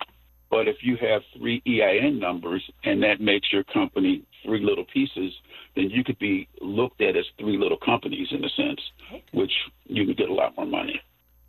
[0.51, 5.33] but if you have three EIN numbers and that makes your company three little pieces,
[5.75, 9.25] then you could be looked at as three little companies in a sense, okay.
[9.33, 9.53] which
[9.85, 11.01] you could get a lot more money.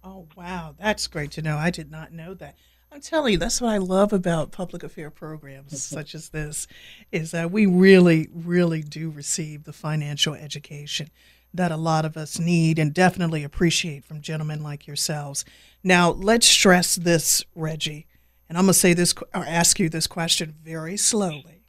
[0.04, 0.76] Oh, wow.
[0.80, 1.58] That's great to know.
[1.58, 2.56] I did not know that.
[2.92, 6.68] I'm telling you, that's what I love about public affair programs such as this,
[7.12, 11.10] is that we really, really do receive the financial education
[11.54, 15.44] that a lot of us need and definitely appreciate from gentlemen like yourselves.
[15.84, 18.08] Now, let's stress this, Reggie,
[18.48, 21.66] and I'm going to say this or ask you this question very slowly.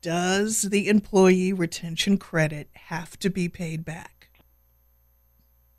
[0.00, 4.21] Does the employee retention credit have to be paid back?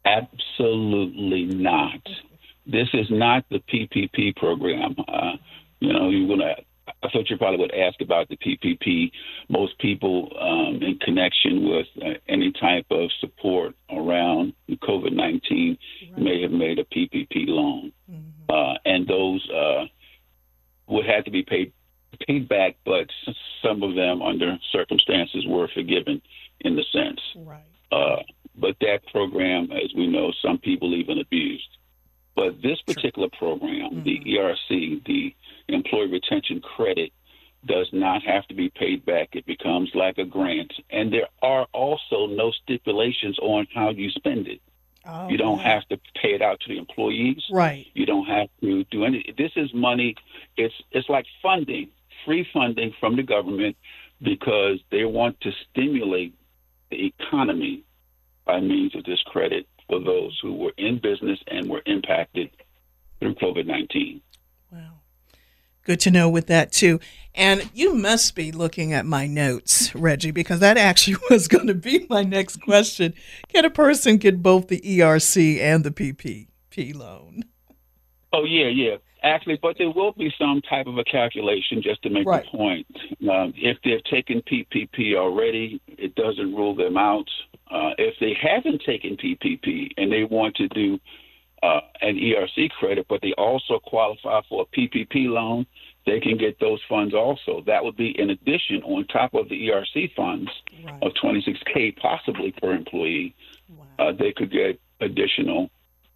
[0.05, 2.01] Absolutely not.
[2.65, 4.95] This is not the PPP program.
[5.07, 5.33] Uh,
[5.79, 6.55] you know, you're gonna.
[7.01, 9.11] I thought you probably would ask about the PPP.
[9.49, 15.77] Most people, um, in connection with uh, any type of support around COVID 19,
[16.11, 16.21] right.
[16.21, 18.51] may have made a PPP loan, mm-hmm.
[18.51, 19.85] uh, and those uh,
[20.87, 21.71] would have to be paid
[22.27, 22.75] paid back.
[22.85, 23.07] But
[23.61, 26.21] some of them, under circumstances, were forgiven
[26.61, 27.21] in the sense.
[27.35, 27.63] Right.
[28.55, 31.77] But that program, as we know, some people even abused.
[32.35, 34.03] But this particular program, mm-hmm.
[34.03, 35.35] the ERC, the
[35.67, 37.11] Employee Retention Credit,
[37.65, 39.29] does not have to be paid back.
[39.33, 40.73] It becomes like a grant.
[40.89, 44.61] And there are also no stipulations on how you spend it.
[45.05, 47.43] Oh, you don't have to pay it out to the employees.
[47.51, 47.85] Right.
[47.93, 49.33] You don't have to do any.
[49.37, 50.15] This is money.
[50.55, 51.89] It's it's like funding,
[52.25, 53.75] free funding from the government,
[54.21, 56.33] because they want to stimulate
[56.89, 57.83] the economy
[58.45, 62.49] by means of this credit for those who were in business and were impacted
[63.19, 64.21] through COVID 19.
[64.71, 64.99] Wow.
[65.83, 66.99] Good to know with that too.
[67.35, 71.73] And you must be looking at my notes, Reggie, because that actually was going to
[71.73, 73.13] be my next question.
[73.49, 77.43] Can a person get both the ERC and the PPP loan?
[78.31, 78.95] Oh, yeah, yeah.
[79.23, 82.43] Actually, but there will be some type of a calculation just to make Right.
[82.43, 82.85] the point.
[83.29, 87.29] Um, if they've taken PPP already, it doesn't rule them out.
[87.71, 90.99] Uh, if they haven't taken PPP and they want to do
[91.63, 95.65] uh, an ERC credit, but they also qualify for a PPP loan,
[96.05, 97.61] they can get those funds also.
[97.65, 100.51] That would be in addition on top of the ERC funds
[100.83, 101.01] Right.
[101.01, 103.33] of 26K possibly per employee.
[103.69, 103.85] Wow.
[103.97, 105.69] Uh, they could get additional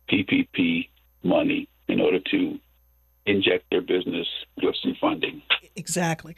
[0.09, 0.89] PPP
[1.23, 2.59] money in order to
[3.27, 4.27] inject their business
[4.61, 5.41] with some funding.
[5.75, 6.35] Exactly.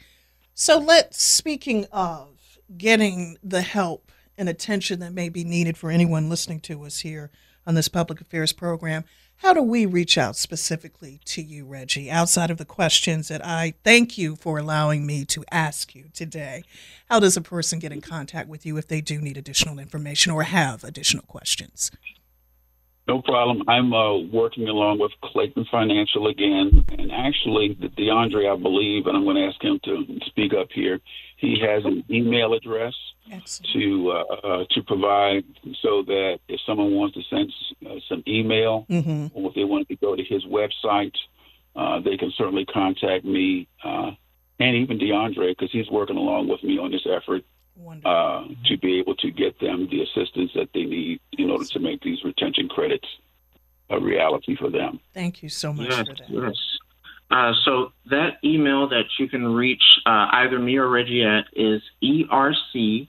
[0.54, 6.28] So let's speaking of getting the help and attention that may be needed for anyone
[6.28, 7.30] listening to us here
[7.66, 9.04] on this public affairs program,
[9.36, 13.74] how do we reach out specifically to you, Reggie, outside of the questions that I
[13.84, 16.62] thank you for allowing me to ask you today?
[17.08, 20.32] How does a person get in contact with you if they do need additional information
[20.32, 21.90] or have additional questions?
[23.10, 23.64] No problem.
[23.66, 29.24] I'm uh, working along with Clayton Financial again, and actually, DeAndre, I believe, and I'm
[29.24, 31.00] going to ask him to speak up here.
[31.36, 32.94] He has an email address
[33.32, 33.72] Excellent.
[33.72, 35.42] to uh, uh, to provide,
[35.82, 37.52] so that if someone wants to send
[37.84, 41.16] uh, some email, hmm or if they want to go to his website,
[41.74, 44.12] uh, they can certainly contact me uh,
[44.60, 47.42] and even DeAndre because he's working along with me on this effort.
[48.04, 51.78] Uh, to be able to get them the assistance that they need in order to
[51.78, 53.06] make these retention credits
[53.90, 55.00] a reality for them.
[55.14, 56.30] Thank you so much Yes, for that.
[56.30, 56.54] yes.
[57.30, 61.80] Uh, so that email that you can reach uh, either me or Reggie at is
[62.02, 63.08] ERC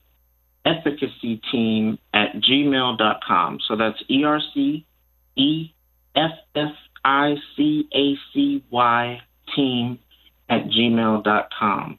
[0.65, 3.59] efficacy team at gmail.com.
[3.67, 4.83] So that's ERC
[5.35, 5.73] E
[6.15, 6.71] F F
[7.03, 9.21] I C A C Y
[9.55, 9.97] team
[10.49, 11.97] at gmail.com.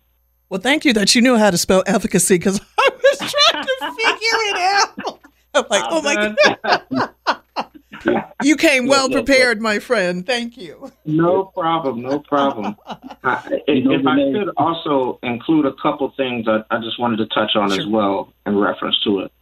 [0.52, 3.18] Well, thank you that you knew how to spell efficacy because I was
[3.52, 5.18] trying to figure it out.
[5.54, 6.36] I'm like, oh my
[8.04, 8.28] God.
[8.42, 10.26] You came well Yes, yes, prepared, my friend.
[10.26, 10.92] Thank you.
[11.06, 12.76] No problem, no problem.
[13.24, 17.26] Uh, if, if I could also include a couple things that I just wanted to
[17.26, 19.32] touch on as well in reference to it.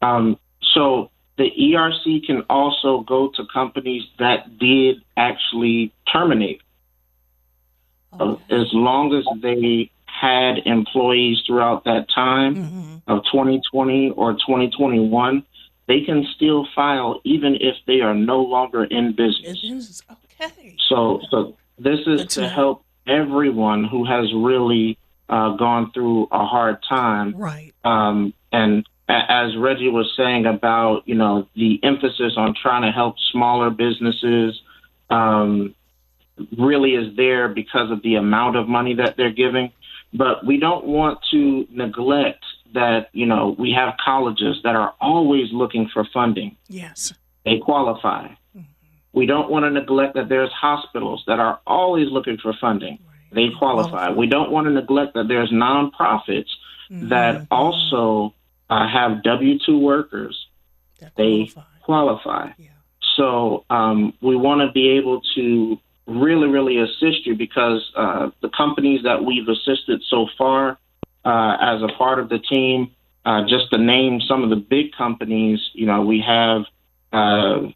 [0.00, 0.38] Um,
[0.72, 6.62] so the ERC can also go to companies that did actually terminate,
[8.18, 15.42] uh, as long as they had employees throughout that time hmm of 2020 or 2021.
[15.88, 19.58] They can still file even if they are no longer in business.
[19.64, 20.76] Is okay.
[20.88, 22.48] So, so this is Good to know.
[22.48, 24.96] help everyone who has really
[25.28, 27.34] uh, gone through a hard time.
[27.34, 27.72] Right.
[27.82, 32.92] Um, and a- as Reggie was saying about, you know, the emphasis on trying to
[32.92, 34.60] help smaller businesses
[35.08, 35.74] um,
[36.58, 39.72] really is there because of the amount of money that they're giving.
[40.12, 45.52] But we don't want to neglect that, you know, we have colleges that are always
[45.52, 47.12] looking for funding Yes.
[47.44, 48.28] they qualify.
[49.12, 52.98] We don't want to neglect that there's hospitals that are always looking for funding.
[53.32, 54.10] They qualify.
[54.10, 56.48] We don't want to neglect that there's nonprofits
[56.90, 58.34] that also
[58.68, 60.46] uh, have W 2 workers.
[61.00, 61.62] That They qualify.
[61.82, 62.50] qualify.
[62.58, 62.68] Yeah.
[63.16, 68.48] So um, we want to be able to really, really assist you because uh, the
[68.48, 70.78] companies that we've assisted so far
[71.24, 72.90] uh, as a part of the team,
[73.24, 76.62] uh, just to name some of the big companies, you know, we have
[77.12, 77.68] uh,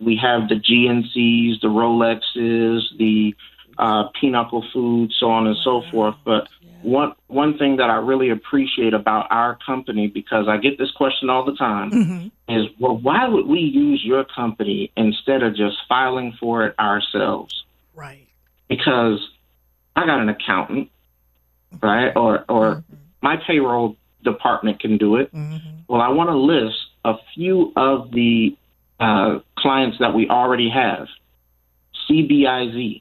[0.00, 3.34] we have the GNCs, the Rolexes, the
[3.78, 6.14] uh, Pinnacle Foods, so on and so forth.
[6.24, 6.48] But
[6.82, 11.28] one one thing that I really appreciate about our company, because I get this question
[11.28, 12.30] all the time, Mhm.
[12.48, 17.64] is well, why would we use your company instead of just filing for it ourselves?
[17.96, 18.28] Right.
[18.68, 19.18] Because
[19.96, 20.90] I got an accountant,
[21.82, 22.12] right?
[22.14, 22.84] Or or
[23.22, 25.30] my payroll department can do it.
[25.30, 25.56] hmm
[25.88, 28.56] Well, I want to list a few of the
[29.00, 31.08] uh, clients that we already have.
[32.08, 33.00] CBIZ,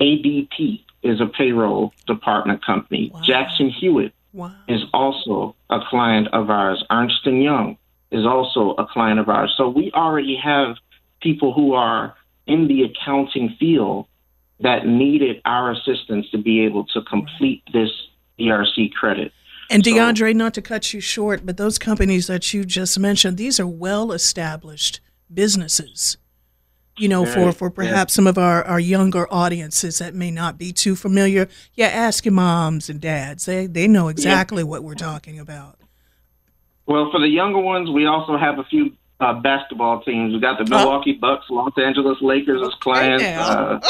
[0.00, 3.10] ADP is a payroll department company.
[3.12, 3.20] Wow.
[3.22, 4.52] Jackson Hewitt Wow.
[4.68, 6.84] is also a client of ours.
[6.90, 7.76] Ernst and Young
[8.12, 9.52] is also a client of ours.
[9.56, 10.76] So we already have
[11.20, 12.14] people who are
[12.50, 14.06] in the accounting field
[14.60, 17.90] that needed our assistance to be able to complete this
[18.38, 19.32] ERC credit.
[19.70, 23.36] And So- DeAndre, not to cut you short, but those companies that you just mentioned,
[23.36, 25.00] these are well established
[25.32, 26.16] businesses.
[26.98, 30.58] You know, for, Right, for perhaps some of our, our younger audiences that may not
[30.58, 31.48] be too familiar.
[31.74, 33.46] Yeah, ask your moms and dads.
[33.46, 35.78] They they know exactly what we're talking about.
[36.84, 40.32] Well, for the younger ones, we also have a few uh, basketball teams.
[40.32, 43.24] We got the Milwaukee Bucks, Los Angeles Lakers as clients.
[43.24, 43.80] Uh,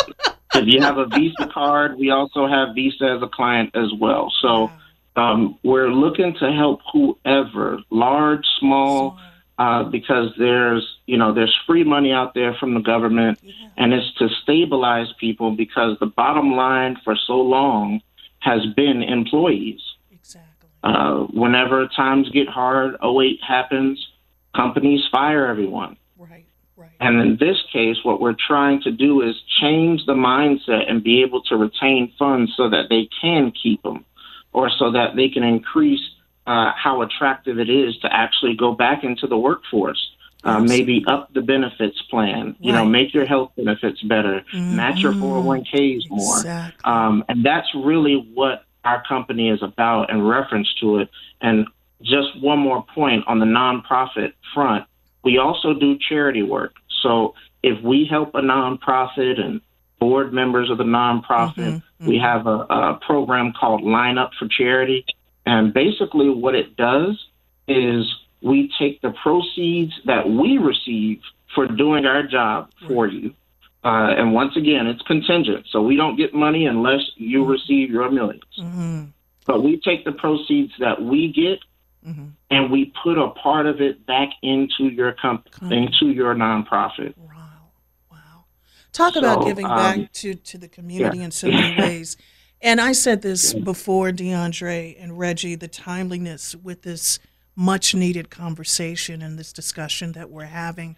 [0.54, 4.32] if you have a Visa card, we also have Visa as a client as well.
[4.42, 4.70] So
[5.16, 9.18] um, we're looking to help whoever, large, small,
[9.58, 13.38] uh, because there's you know there's free money out there from the government,
[13.76, 18.00] and it's to stabilize people because the bottom line for so long
[18.40, 19.80] has been employees.
[20.10, 20.70] Exactly.
[20.82, 24.09] Uh, whenever times get hard, 08 happens,
[24.54, 25.96] companies fire everyone.
[26.18, 26.46] Right.
[26.76, 26.90] Right.
[26.98, 31.22] And in this case, what we're trying to do is change the mindset and be
[31.22, 34.04] able to retain funds so that they can keep them
[34.52, 36.00] or so that they can increase
[36.46, 40.10] uh, how attractive it is to actually go back into the workforce.
[40.42, 42.78] Uh, maybe up the benefits plan, you right.
[42.78, 44.74] know, make your health benefits better, mm-hmm.
[44.74, 46.36] match your 401ks more.
[46.38, 46.80] Exactly.
[46.90, 51.10] Um, and that's really what our company is about in reference to it.
[51.42, 51.66] And
[52.02, 54.86] just one more point on the nonprofit front,
[55.22, 56.72] we also do charity work.
[57.02, 59.60] So if we help a nonprofit and
[59.98, 61.76] board members of the nonprofit, mm-hmm.
[61.76, 62.08] Mm-hmm.
[62.08, 65.04] we have a, a program called Line Up for Charity.
[65.46, 67.22] And basically, what it does
[67.68, 68.06] is
[68.42, 71.20] we take the proceeds that we receive
[71.54, 73.34] for doing our job for you.
[73.82, 75.66] Uh, and once again, it's contingent.
[75.70, 77.50] So we don't get money unless you mm-hmm.
[77.50, 79.04] receive your 1000000s mm-hmm.
[79.46, 81.58] But we take the proceeds that we get
[82.06, 82.26] mm-hmm.
[82.50, 87.16] and we put a part of it back into your company, into your nonprofit.
[87.16, 87.70] Wow.
[88.10, 88.44] Wow.
[88.92, 91.24] Talk so, about giving um, back to, to the community yeah.
[91.24, 92.16] in so many ways.
[92.62, 97.18] And I said this before, DeAndre and Reggie, the timeliness with this
[97.56, 100.96] much needed conversation and this discussion that we're having.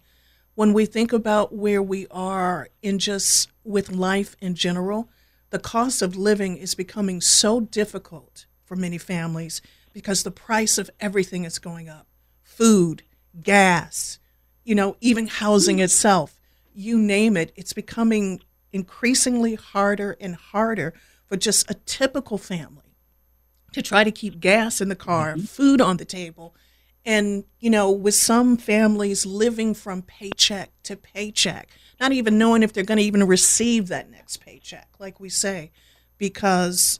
[0.55, 5.09] When we think about where we are in just with life in general,
[5.49, 9.61] the cost of living is becoming so difficult for many families
[9.93, 12.07] because the price of everything is going up
[12.41, 13.03] food,
[13.41, 14.19] gas,
[14.63, 16.39] you know, even housing itself.
[16.73, 18.41] You name it, it's becoming
[18.71, 20.93] increasingly harder and harder
[21.25, 22.95] for just a typical family
[23.71, 25.45] to try to keep gas in the car, mm-hmm.
[25.45, 26.55] food on the table.
[27.05, 31.69] And, you know, with some families living from paycheck to paycheck,
[31.99, 35.71] not even knowing if they're going to even receive that next paycheck, like we say,
[36.17, 36.99] because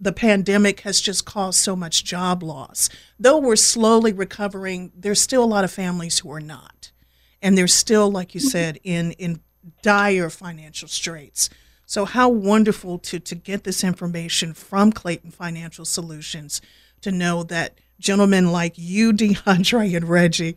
[0.00, 2.88] the pandemic has just caused so much job loss.
[3.18, 6.92] Though we're slowly recovering, there's still a lot of families who are not.
[7.40, 9.40] And they're still, like you said, in, in
[9.82, 11.50] dire financial straits.
[11.86, 16.60] So, how wonderful to, to get this information from Clayton Financial Solutions
[17.02, 20.56] to know that gentlemen like you, DeAndre and Reggie,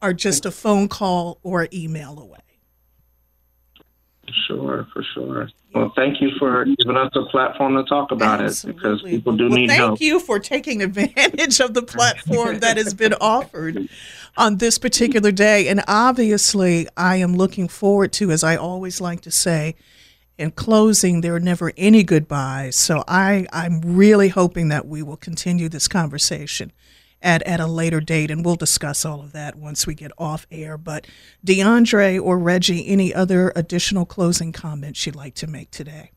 [0.00, 2.40] are just a phone call or email away.
[4.46, 5.48] Sure, for sure.
[5.74, 8.70] Well, thank you for giving us a platform to talk about Absolutely.
[8.70, 9.90] it because people do well, need thank help.
[9.98, 13.88] Thank you for taking advantage of the platform that has been offered
[14.36, 15.68] on this particular day.
[15.68, 19.76] And obviously, I am looking forward to, as I always like to say,
[20.38, 22.76] in closing, there are never any goodbyes.
[22.76, 26.72] So I, I'm really hoping that we will continue this conversation
[27.22, 30.46] at, at a later date, and we'll discuss all of that once we get off
[30.50, 30.76] air.
[30.76, 31.06] But
[31.46, 36.10] DeAndre or Reggie, any other additional closing comments you'd like to make today?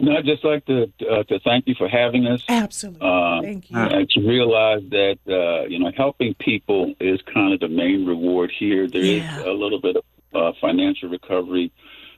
[0.00, 2.42] No, I'd just like to uh, to thank you for having us.
[2.48, 3.78] Absolutely, uh, thank you.
[3.78, 8.50] Uh, to realize that uh, you know helping people is kind of the main reward
[8.58, 8.88] here.
[8.88, 9.40] There yeah.
[9.40, 10.04] is a little bit of
[10.34, 11.70] uh, financial recovery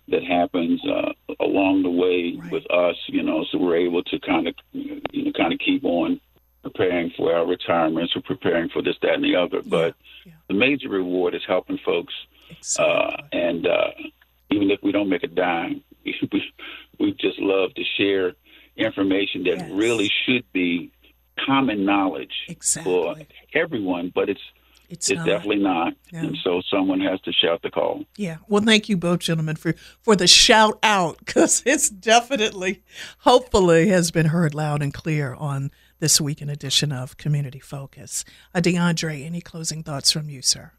[0.09, 2.53] that happens uh, along the way right.
[2.53, 5.32] with us, you know, so we're able to kind of, you know, kind of keep
[5.83, 6.20] on
[6.62, 9.59] preparing for our retirements or preparing for this, that, and the other.
[9.59, 9.62] Yeah.
[9.66, 10.33] But yeah.
[10.49, 12.14] the major reward is helping folks.
[12.51, 12.95] Exactly.
[12.95, 13.91] Uh, and uh,
[14.51, 16.43] even if we don't make a dime, we,
[16.99, 18.35] we just love to share
[18.76, 19.70] information that yes.
[19.70, 20.91] really should be
[21.45, 22.93] common knowledge exactly.
[22.93, 23.16] for
[23.55, 24.41] everyone, but it's
[24.93, 25.26] it's, it's not.
[25.26, 25.95] definitely not.
[26.12, 26.24] Yeah.
[26.24, 28.05] And so someone has to shout the call.
[28.16, 28.36] Yeah.
[28.47, 32.82] Well, thank you both gentlemen for, for the shout out because it's definitely,
[33.20, 38.24] hopefully, has been heard loud and clear on this weekend edition of Community Focus.
[38.55, 40.72] Uh, DeAndre, any closing thoughts from you, sir?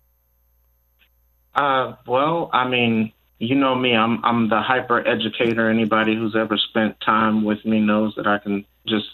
[1.56, 3.96] Uh, well, I mean, you know me.
[3.96, 5.70] I'm I'm the hyper educator.
[5.70, 9.08] Anybody who's ever spent time with me knows that I can just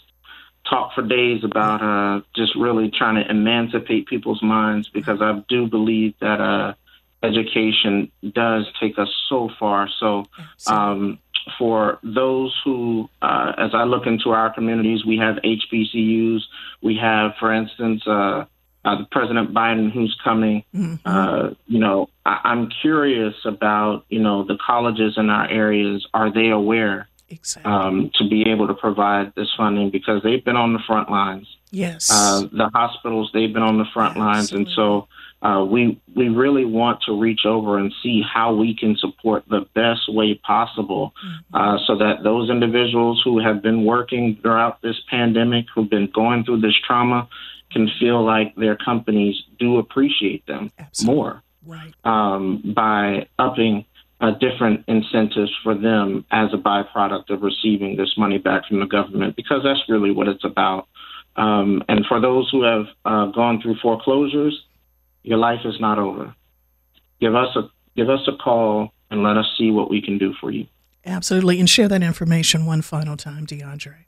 [0.70, 5.66] talk for days about uh, just really trying to emancipate people's minds because I do
[5.66, 6.74] believe that uh,
[7.22, 9.88] education does take us so far.
[9.98, 10.26] So,
[10.66, 11.18] um,
[11.58, 16.40] for those who, uh, as I look into our communities, we have HBCUs.
[16.82, 18.44] We have, for instance, uh,
[18.84, 20.64] uh, President Biden who's coming.
[20.74, 20.96] Mm-hmm.
[21.04, 26.06] Uh, you know, I- I'm curious about you know the colleges in our areas.
[26.14, 27.70] Are they aware exactly.
[27.70, 31.46] um, to be able to provide this funding because they've been on the front lines.
[31.70, 32.10] Yes.
[32.12, 34.34] Uh, the hospitals, they've been on the front Absolutely.
[34.34, 34.52] lines.
[34.52, 35.08] And so
[35.42, 39.66] uh, we, we really want to reach over and see how we can support the
[39.74, 41.54] best way possible mm-hmm.
[41.54, 46.44] uh, so that those individuals who have been working throughout this pandemic, who've been going
[46.44, 47.28] through this trauma,
[47.70, 51.14] can feel like their companies do appreciate them Absolutely.
[51.14, 51.94] more Right.
[52.04, 53.84] um, by upping
[54.20, 58.86] uh, different incentives for them as a byproduct of receiving this money back from the
[58.86, 60.88] government, because that's really what it's about.
[61.36, 64.62] Um, and for those who have uh, gone through foreclosures,
[65.22, 66.34] your life is not over.
[67.20, 70.32] Give us a give us a call and let us see what we can do
[70.40, 70.66] for you.
[71.04, 71.58] Absolutely.
[71.58, 74.04] And share that information one final time, DeAndre.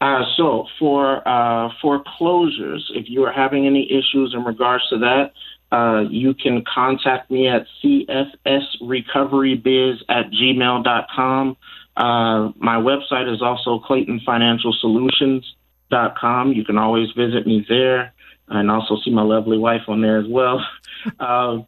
[0.00, 5.32] Uh, so for uh, foreclosures, if you are having any issues in regards to that,
[5.74, 11.56] uh, you can contact me at cfsrecoverybiz at gmail.com.
[11.96, 16.52] Uh, my website is also claytonfinancialsolutions.com.
[16.52, 18.12] You can always visit me there
[18.48, 20.64] and also see my lovely wife on there as well.
[21.18, 21.58] uh,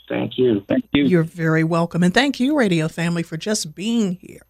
[0.07, 1.05] Thank you Thank you.
[1.05, 2.03] You're very welcome.
[2.03, 4.45] And thank you, Radio Family, for just being here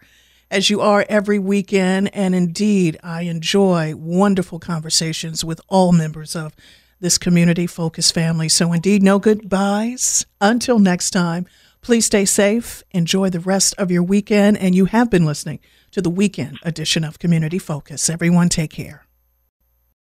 [0.52, 2.14] as you are every weekend.
[2.14, 6.54] And indeed, I enjoy wonderful conversations with all members of
[7.00, 8.50] this community focused family.
[8.50, 10.26] So, indeed, no goodbyes.
[10.40, 11.46] Until next time,
[11.82, 14.58] please stay safe, enjoy the rest of your weekend.
[14.58, 15.60] And you have been listening
[15.92, 18.10] to the weekend edition of Community Focus.
[18.10, 19.03] Everyone, take care.